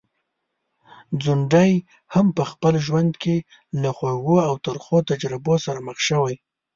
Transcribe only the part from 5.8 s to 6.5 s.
مخ شوی.